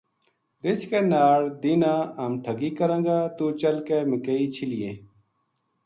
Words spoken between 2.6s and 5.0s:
کراں گا توہ چل کے مکئی چھلینے